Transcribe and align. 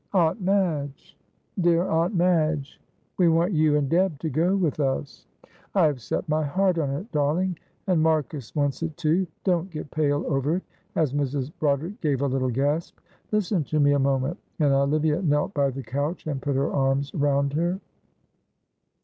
"Aunt 0.13 0.41
Madge, 0.41 1.15
dear 1.59 1.83
Aunt 1.87 2.15
Madge, 2.15 2.81
we 3.17 3.29
want 3.29 3.51
you 3.53 3.77
and 3.77 3.87
Deb 3.87 4.17
to 4.21 4.31
go 4.31 4.55
with 4.55 4.79
us. 4.79 5.27
I 5.75 5.85
have 5.85 6.01
set 6.01 6.27
my 6.27 6.43
heart 6.43 6.79
on 6.79 6.89
it, 6.89 7.11
darling, 7.11 7.59
and 7.85 8.01
Marcus 8.01 8.55
wants 8.55 8.81
it 8.81 8.97
too. 8.97 9.27
Don't 9.43 9.69
get 9.69 9.91
pale 9.91 10.25
over 10.25 10.55
it," 10.55 10.63
as 10.95 11.13
Mrs. 11.13 11.51
Broderick 11.59 12.01
gave 12.01 12.23
a 12.23 12.27
little 12.27 12.49
gasp. 12.49 12.97
"Listen 13.31 13.63
to 13.65 13.79
me 13.79 13.91
a 13.93 13.99
moment," 13.99 14.39
and 14.57 14.73
Olivia 14.73 15.21
knelt 15.21 15.53
by 15.53 15.69
the 15.69 15.83
couch 15.83 16.25
and 16.25 16.41
put 16.41 16.55
her 16.55 16.73
arms 16.73 17.13
round 17.13 17.53
her. 17.53 17.79